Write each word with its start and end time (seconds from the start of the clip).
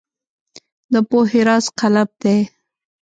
د 0.91 0.95
پوهې 1.09 1.41
راز 1.47 1.65
قلم 1.79 2.09
دی. 2.21 2.37